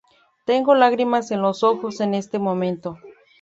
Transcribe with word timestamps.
Tengo 0.45 0.73
lágrimas 0.73 1.29
en 1.29 1.43
los 1.43 1.61
ojos 1.61 1.99
en 2.01 2.15
este 2.15 2.39
momento. 2.39 2.97